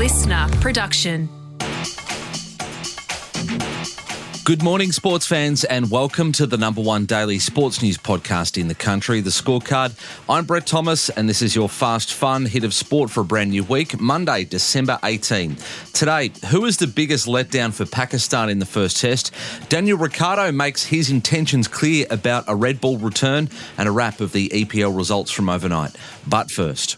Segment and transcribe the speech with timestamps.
[0.00, 1.28] listener production.
[4.46, 8.68] Good morning, sports fans, and welcome to the number one daily sports news podcast in
[8.68, 9.92] the country, The Scorecard.
[10.26, 13.50] I'm Brett Thomas, and this is your fast, fun hit of sport for a brand
[13.50, 15.58] new week, Monday, December 18.
[15.92, 19.34] Today, who is the biggest letdown for Pakistan in the first test?
[19.68, 24.32] Daniel Ricciardo makes his intentions clear about a Red Bull return and a wrap of
[24.32, 25.94] the EPL results from overnight.
[26.26, 26.96] But first.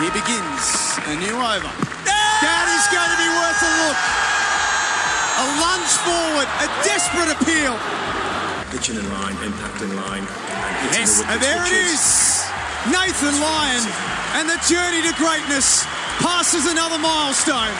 [0.00, 0.64] Here begins
[1.04, 1.68] a new over.
[2.08, 4.00] That is going to be worth a look.
[5.36, 7.76] A lunge forward, a desperate appeal.
[8.72, 10.24] Pitching in line, impact in line.
[10.24, 12.48] And yes, and there it is.
[12.88, 13.84] Nathan Lyon
[14.40, 15.84] and the journey to greatness
[16.18, 17.76] passes another milestone.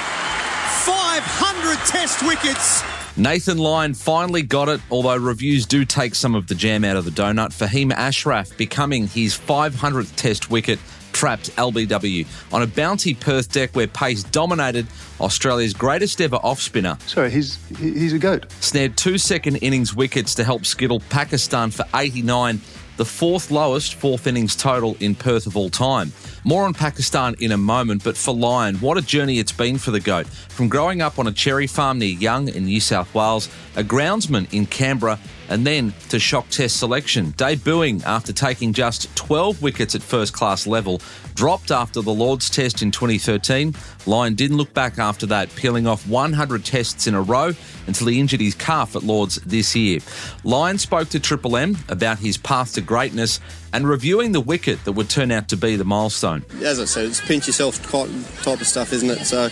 [0.84, 2.82] 500 test wickets.
[3.16, 7.04] Nathan Lyon finally got it, although reviews do take some of the jam out of
[7.04, 7.50] the donut.
[7.50, 10.78] Fahim Ashraf becoming his 500th test wicket
[11.12, 14.86] trapped LBW on a bounty Perth deck where pace dominated
[15.20, 16.98] Australia's greatest ever off spinner.
[17.06, 18.50] Sorry, he's he's a goat.
[18.60, 22.60] Snared two second innings wickets to help skittle Pakistan for 89,
[22.96, 26.12] the fourth lowest fourth innings total in Perth of all time.
[26.44, 29.90] More on Pakistan in a moment, but for Lyon, what a journey it's been for
[29.90, 30.26] the GOAT.
[30.26, 34.52] From growing up on a cherry farm near Young in New South Wales, a groundsman
[34.52, 35.18] in Canberra,
[35.48, 40.66] and then to shock test selection, debuting after taking just 12 wickets at first class
[40.66, 41.00] level,
[41.34, 43.74] dropped after the Lord's Test in 2013.
[44.06, 47.52] Lyon didn't look back after that, peeling off 100 tests in a row
[47.86, 50.00] until he injured his calf at Lord's this year.
[50.44, 53.40] Lyon spoke to Triple M about his path to greatness
[53.72, 56.44] and reviewing the wicket that would turn out to be the milestone.
[56.62, 59.24] As I said, it's pinch yourself type of stuff, isn't it?
[59.24, 59.48] So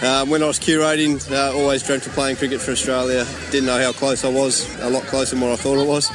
[0.00, 3.26] uh, when I was curating, uh, always dreamt of playing cricket for Australia.
[3.50, 6.08] Didn't know how close I was, a lot closer than what I thought it was.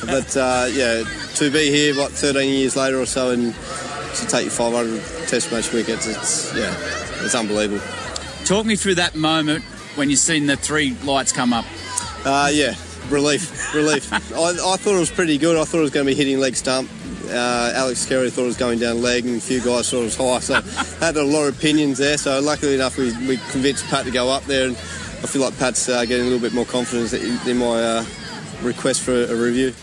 [0.06, 1.04] but uh, yeah,
[1.36, 3.54] to be here, what, 13 years later or so, and
[4.16, 6.74] to take your 500 Test match wickets, it's yeah,
[7.24, 7.82] it's unbelievable.
[8.44, 11.64] Talk me through that moment when you seen the three lights come up.
[12.24, 12.74] Uh, yeah,
[13.10, 14.12] relief, relief.
[14.12, 15.56] I, I, thought it was pretty good.
[15.56, 16.90] I thought it was going to be hitting leg stump.
[17.28, 20.04] Uh, Alex Carey thought it was going down leg, and a few guys thought it
[20.04, 20.40] was high.
[20.40, 20.60] So
[20.98, 22.18] had a lot of opinions there.
[22.18, 25.56] So luckily enough, we, we convinced Pat to go up there, and I feel like
[25.58, 28.04] Pat's uh, getting a little bit more confidence in my uh,
[28.62, 29.74] request for a review.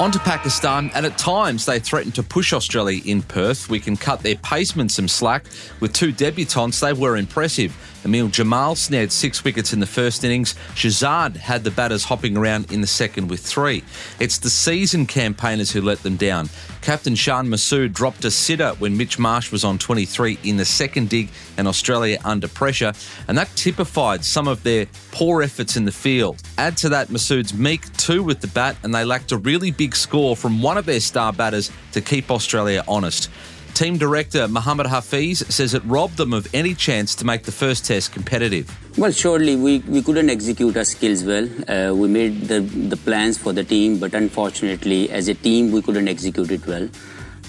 [0.00, 3.68] On to Pakistan, and at times they threatened to push Australia in Perth.
[3.68, 5.46] We can cut their pacemen some slack.
[5.80, 7.76] With two debutants, they were impressive.
[8.04, 10.54] Aamer Jamal snared six wickets in the first innings.
[10.74, 13.82] Shahzad had the batters hopping around in the second with three.
[14.20, 16.48] It's the seasoned campaigners who let them down.
[16.80, 21.08] Captain Shan Masood dropped a sitter when Mitch Marsh was on 23 in the second
[21.08, 22.92] dig and Australia under pressure,
[23.26, 26.40] and that typified some of their poor efforts in the field.
[26.56, 29.96] Add to that Masood's meek two with the bat, and they lacked a really big
[29.96, 33.28] score from one of their star batters to keep Australia honest.
[33.78, 37.84] Team director Mohammad Hafeez says it robbed them of any chance to make the first
[37.84, 38.66] test competitive.
[38.98, 41.48] Well, surely we, we couldn't execute our skills well.
[41.68, 45.80] Uh, we made the, the plans for the team, but unfortunately, as a team, we
[45.80, 46.88] couldn't execute it well.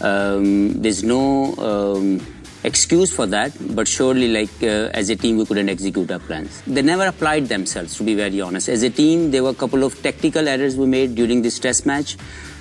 [0.02, 2.24] Um, there's no um,
[2.64, 6.62] excuse for that, but surely, like uh, as a team, we couldn't execute our plans.
[6.68, 8.70] They never applied themselves, to be very honest.
[8.70, 11.88] As a team, there were a couple of tactical errors we made during this test
[11.88, 12.18] match.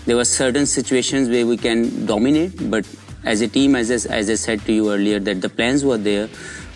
[0.06, 2.86] There were certain situations where we can dominate, but
[3.24, 5.98] as a team, as I, as I said to you earlier, that the plans were
[5.98, 6.28] there.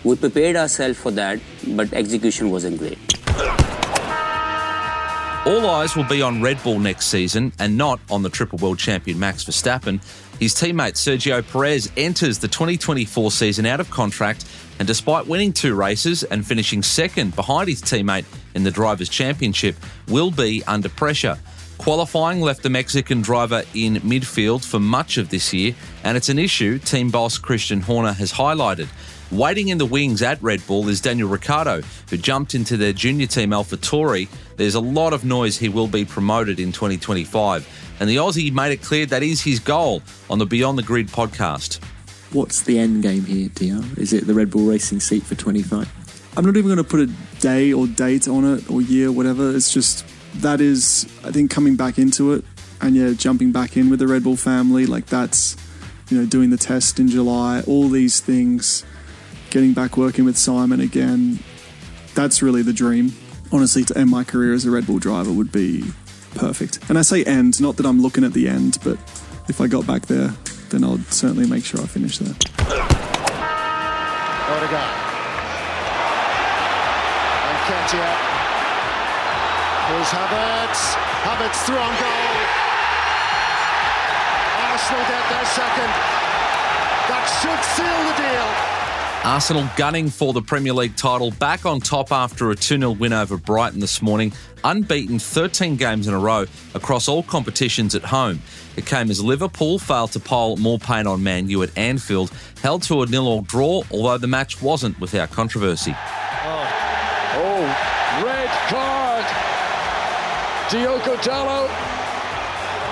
[0.03, 2.99] We prepared ourselves for that, but execution wasn't great.
[5.45, 8.79] All eyes will be on Red Bull next season and not on the triple world
[8.79, 10.01] champion Max Verstappen.
[10.39, 14.45] His teammate Sergio Perez enters the 2024 season out of contract,
[14.79, 18.23] and despite winning two races and finishing second behind his teammate
[18.55, 19.75] in the Drivers' Championship,
[20.07, 21.37] will be under pressure.
[21.77, 26.39] Qualifying left the Mexican driver in midfield for much of this year, and it's an
[26.39, 28.87] issue team boss Christian Horner has highlighted.
[29.31, 33.25] Waiting in the wings at Red Bull is Daniel Ricciardo, who jumped into their junior
[33.25, 34.29] team AlphaTauri.
[34.57, 38.71] There's a lot of noise he will be promoted in 2025, and the Aussie made
[38.71, 41.83] it clear that is his goal on the Beyond the Grid podcast.
[42.31, 43.83] What's the end game here, DR?
[43.97, 46.33] Is it the Red Bull Racing seat for 25?
[46.37, 47.07] I'm not even going to put a
[47.39, 49.55] day or date on it or year, whatever.
[49.55, 52.43] It's just that is, I think, coming back into it
[52.81, 54.85] and yeah, jumping back in with the Red Bull family.
[54.85, 55.55] Like that's,
[56.09, 58.83] you know, doing the test in July, all these things,
[59.49, 61.39] getting back working with Simon again.
[62.13, 63.13] That's really the dream.
[63.51, 65.83] Honestly, to end my career as a Red Bull driver would be
[66.35, 66.79] perfect.
[66.89, 68.97] And I say end, not that I'm looking at the end, but
[69.47, 70.33] if I got back there,
[70.69, 72.35] then I'll certainly make sure I finish there.
[74.49, 74.99] Odegaard.
[77.49, 78.32] And
[79.93, 80.95] Here's Havertz.
[81.21, 82.35] Havertz through on goal.
[84.71, 85.91] Arsenal get their second.
[87.09, 89.31] That should seal the deal.
[89.31, 93.13] Arsenal gunning for the Premier League title, back on top after a 2 0 win
[93.13, 98.41] over Brighton this morning, unbeaten 13 games in a row across all competitions at home.
[98.75, 102.31] It came as Liverpool failed to pile more pain on Man U at Anfield,
[102.63, 105.95] held to a nil-all draw, although the match wasn't without controversy.
[107.35, 109.53] Oh, red card.
[110.73, 111.69] Diogo Dalot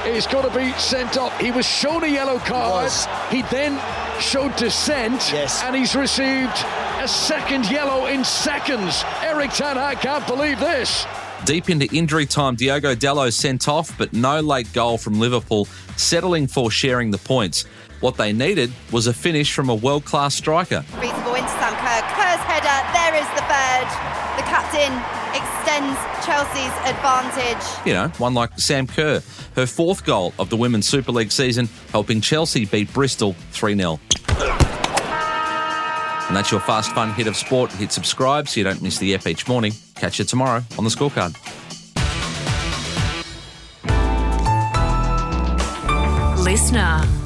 [0.05, 1.35] is going to be sent off.
[1.39, 2.91] He was shown a yellow card.
[3.31, 3.81] He, then
[4.21, 5.63] showed dissent, Yes.
[5.63, 6.53] and he's received
[6.99, 9.03] a second yellow in seconds.
[9.23, 11.07] Erik Ten Hag can't believe this.
[11.45, 15.65] Deep into injury time, Diogo Dalot sent off, but no late goal from Liverpool,
[15.97, 17.63] settling for sharing the points.
[17.99, 20.85] What they needed was a finish from a world class striker.
[20.99, 21.30] Reasonable
[24.71, 24.93] The captain
[25.35, 27.85] extends Chelsea's advantage.
[27.85, 29.21] You know, one like Sam Kerr,
[29.55, 33.99] her fourth goal of the Women's Super League season, helping Chelsea beat Bristol 3 0.
[36.27, 37.71] And that's your fast, fun hit of sport.
[37.73, 39.73] Hit subscribe so you don't miss the F each morning.
[39.95, 41.35] Catch you tomorrow on the scorecard.
[46.45, 47.20] Listener.